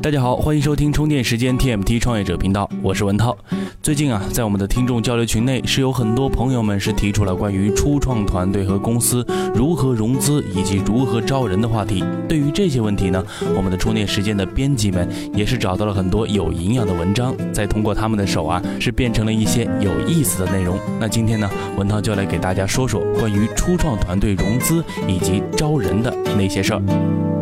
[0.00, 3.36] 大家好，欢迎收听充电时间 TMT 创业者频道，我是文涛。
[3.82, 12.04] 最近啊，在我们的听众交流群内，是有很多朋友们是提出了关于初创团队和公司如何融资以及如何招人的话题。
[12.28, 13.22] 对于这些问题呢，
[13.56, 20.78] 我们的充电时间的编辑们也是找到了很多有营养的文章，再通过他们的手啊，是变成了一些有意思的内容。
[21.00, 27.37] 那今天呢，文涛就来给大家说说关于初创团队融资以及招人的那些事儿。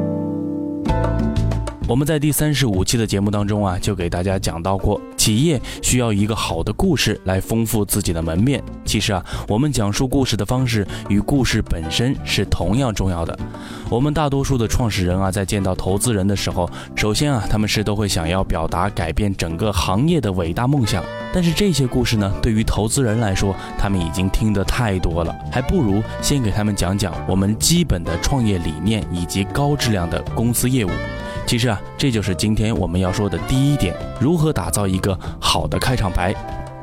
[1.88, 8.60] 我们在第三十五期的节目当中啊，就给大家讲到过，企业需要一个好的故事来丰富自己的门面。
[8.84, 13.38] 其实啊，我们讲述故事的方式与故事本身是同样重要的。
[13.88, 21.04] 我们大多数的创始人啊，在见到投资人的时候，首先啊，他们是都会想要表达改变整个行业的伟大梦想。
[21.32, 30.90] 但是这些故事呢，对于投资人来说，他们已经听得太多了，还不如先给他们讲讲我们基本的创业理念以及高质量的公司业务。
[31.46, 36.34] 其实啊，这就是今天我们要说的第一点：如何打造一个好的开场白。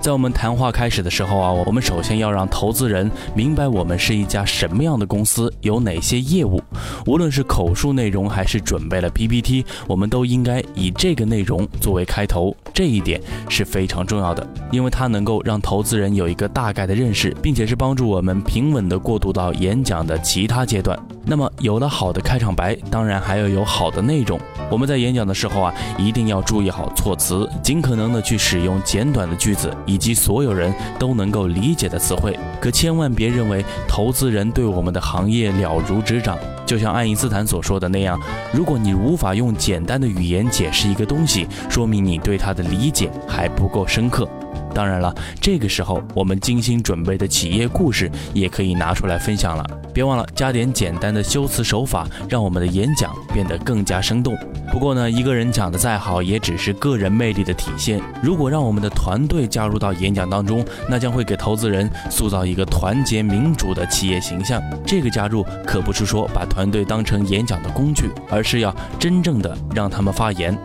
[0.04, 6.62] 在我们谈话开始的时候啊，我们首先要让投资人明白我们是一家什么样的公司，有哪些业务。
[7.06, 12.54] 无论是口述内容还是准备了 PPT，我们都应该以这个内容作为开头。
[12.74, 21.00] 这一点是非常重要的，因为它能够让投资人有一个大概的认识，并且是帮助我们平稳的过渡到演讲的其他阶段。
[21.26, 24.38] 那么有了好的开场白，当然还要有好的内容。
[24.70, 29.74] 我们在演讲的时候啊，一定要注意好措辞，尽可能的去使用简短的句子。
[29.94, 36.36] 以及所有人都能够理解的词汇，可千万别认为投资人对我们的行业了如指掌。
[36.66, 38.20] 就像爱因斯坦所说的那样，
[38.52, 44.28] 如果你无法用简单的语言解释一个东西，说明你对它的理解还不够深刻。
[44.74, 49.64] 当然了，这个时候我们精心准备的企业故事也可以拿出来分享了。
[49.94, 54.36] 别忘了加点简单的修辞手法，让我们的演讲变得更加生动。
[54.72, 58.02] 不过呢，一个人讲得再好，也只是个人魅力的体现。
[58.22, 64.60] 如果让我们的团队加入到演讲当中，那将会给投资人塑造一个团结民主的企业形象。
[64.84, 70.58] 这个加入可不是说把团队当成演讲的工具，而是要真正的让他们发言。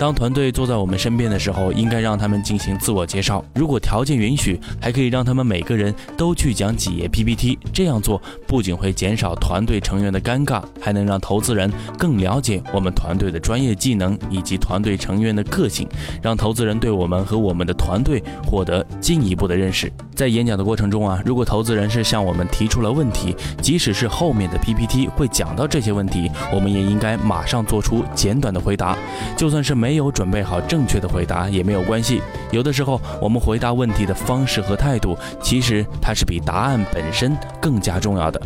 [0.00, 3.44] 当团队坐在我们身边的时候，应该让他们进行自我介绍。
[3.54, 7.58] 如果条件允许，还可以让他们每个人都去讲几页 PPT。
[7.70, 15.86] 这样做不仅会减少团队成员的尴尬，还能让投资人更了解我们团队的专业技能以及团队成员的个性，
[16.22, 19.92] 让投资人对我们和我们的团队获得进一步的认识。
[20.14, 28.96] 在演讲的过程中啊，如果投资人是向我们提出了问题，即使是后面的 PPT 会讲到这些问题，我们也应该马上做出简短的回答，
[29.36, 29.89] 就算是没。
[29.90, 32.22] 没有准备好正确的回答也没有关系。
[32.52, 38.40] 有的时候，我们回答问题的方式和态度，其实它是比答案本身更加重要的。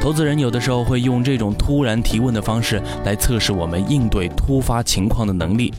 [0.00, 5.74] 投资人有的时候会用这种突然提问的方式来测试我们应对突发情况的能力。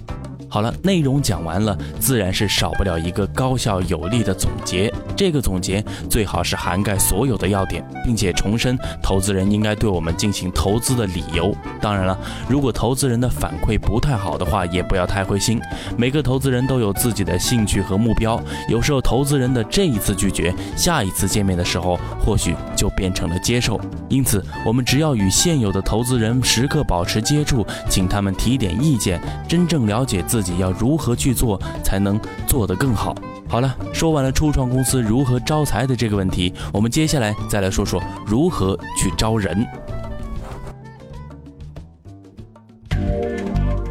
[0.56, 4.90] 好了，内容讲完了，自然是少不了一个高效有力的总结。
[5.14, 11.54] 这个总结最好是涵盖所有的要点，并且重申投资人应该对我们进行投资的理由。
[11.82, 12.18] 当然了，
[12.48, 15.60] 如果投资人的反馈不太好的话，也不要太灰心。
[15.98, 23.78] 每个投资人都有自己的兴趣和目标，有时候投资人的这一次拒绝，下一次见面的时候或许就变成了接受。
[24.08, 33.16] 因此，我们只要与现有的投资人时刻保持接触，请他们提点意见，真正了解自己己要如何去做，才能做得更好。
[33.48, 39.66] 好了，说完了初创公司如何招财的这个问题，我们接下来再来说说如何去招人。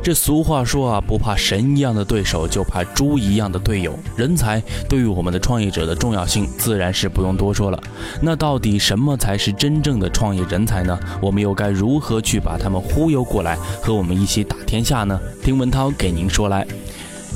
[0.05, 3.99] 这俗话说啊，不怕神一样的对手，就怕猪一样的队友。
[4.15, 7.83] 人才对于我们的创业者的重要性，自然是不用多说了。
[8.21, 11.01] 那到底什么才是真正的创业人才呢？
[11.23, 15.19] 我们又该如何去把他们忽悠过来，和我们一起打天下呢？
[15.43, 16.67] 听文涛给您说来。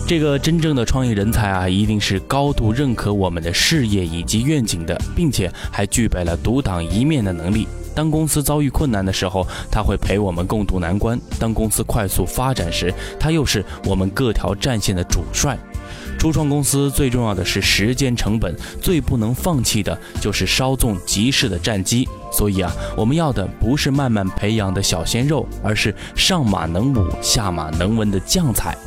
[0.07, 7.67] 这个真正的创业人才啊，一定是高度认可我们的事业以及愿景的，并且还具备了独当一面的能力。
[7.99, 15.59] 当公司遭遇困难的时候，他会陪我们共度难关；当公司快速发展时，他又是我们各条战线的主帅。
[16.17, 22.09] 初创公司最重要的是时间成本，最不能放弃的就是稍纵即逝的战机。
[22.31, 28.79] 所以啊，我们要的不是慢慢培养的小鲜肉，而是上马能武、下马能文的将才。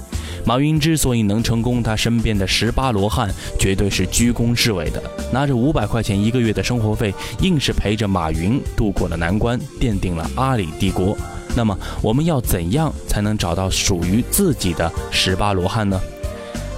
[0.46, 5.02] 马云之所以能成功，他身边的十八罗汉绝对是居功至伟的，
[5.32, 11.16] 拿着五百块钱一个月的生活费，硬是陪着马云度过了难关，奠定了阿里帝国。
[11.56, 16.00] 那么，我们要怎样才能找到属于自己的十八罗汉呢？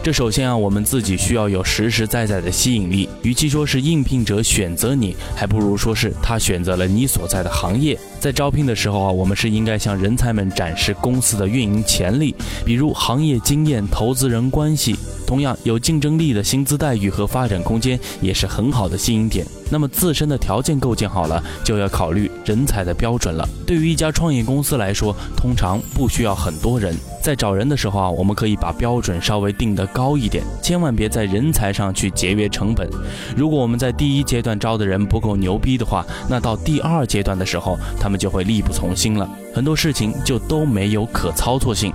[0.04, 3.08] 这首先啊，我们自己需要有实实在在的吸引力。
[3.22, 7.98] 与其说是应聘者选择你，还不如说是他选择了你所在的行业。
[8.20, 12.36] 在招聘的时候啊，我们是应该向人才们展示公司的运营潜力，
[12.66, 14.94] 比如行业经验、投资人关系。
[15.34, 19.44] 同样有竞争力的薪资待遇和发展空间也是很好的吸引点。
[19.72, 23.44] 那么自身的条件构建好了，就要考虑人才的标准了。
[23.66, 26.96] 对于一家创业公司来说，通常不需要很多人。
[27.20, 32.88] 在找人的时候啊，我们可以把标准稍微定得高一点，千万别在人才上去节约成本。
[33.36, 41.94] 如果我们在第一阶段招的人不够牛逼的话，那到第二阶段的时候，他们就会力不从心了，很多事情就都没有可操作性，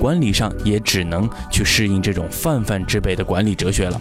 [0.00, 4.00] 管理上也只能去适应这种泛泛之辈的管理哲学了。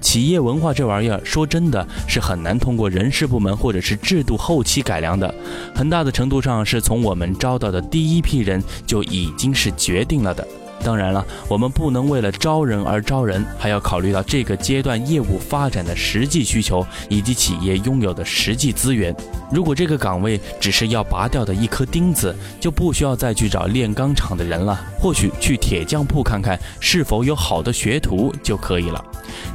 [0.00, 5.34] 企业文化这玩意儿，说真的是很难通过人事部门或者是制度后期改良的，
[5.74, 10.46] 很大的程度上是从我们招到的第一批人就已经是决定了的。
[10.84, 19.14] 当然了，我们不能为了招人而招人，还要考虑到这个阶段业务发展的实际需求以及企业拥有的实际资源。
[19.52, 29.04] 如果这个岗位只是要拔掉的一颗钉子，就不需要再去找炼钢厂的人了，或许去铁匠铺看看是否有好的学徒就可以了。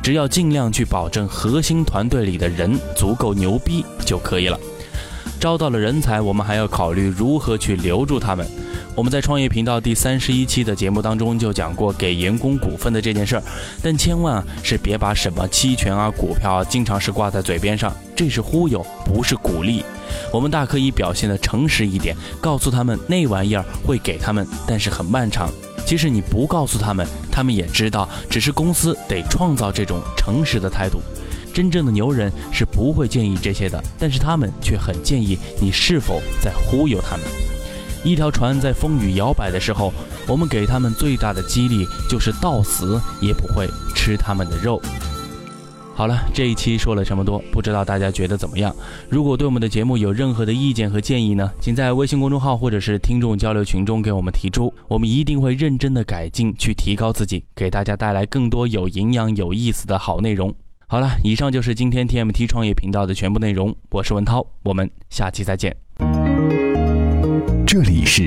[0.01, 4.59] 只要尽量去保证核心团队里的人足够牛逼就可以了。
[5.39, 8.47] 招到了人才，我们还要考虑如何去留住他们。
[8.95, 13.43] 我们在创业频道第三十一期的节目当中就讲过给员工股份的这件事儿，
[13.81, 19.83] 但千万是别把什么期权啊、股票啊经常是挂在嘴边上，这是忽悠，不是鼓励。
[20.31, 25.49] 我们大可以表现的诚实一点，告诉他们那玩意儿会给他们，但是很漫长。
[25.87, 31.01] 即使你不告诉他们，他们也知道，只是公司得创造这种诚实的态度。
[31.51, 37.25] 真正的牛人是不会建议这些的，但是他们却很建议你是否在忽悠他们。
[38.03, 39.93] 一条船在风雨摇摆的时候，
[40.27, 44.81] 我们给他们最大的激励就是到死也不会吃他们的肉。
[45.95, 48.75] 好了，这一期说了这么多，不知道大家觉得怎么样？
[49.09, 60.51] 如果对我们的节目有任何的意见和建议呢，请在微信公众号或者是听众交流群中给我们提出，我们一定会认真的改进，去提高自己，给大家带来更多有营养、有意思的好内容。
[60.87, 66.22] 好了，以上就是今天 TMT 创业频道的全部内容，我是文涛，我们下期再见。
[67.73, 68.21] 这里是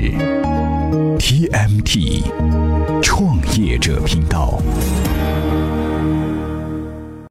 [1.17, 2.21] TMT
[3.01, 4.61] 创业者频道。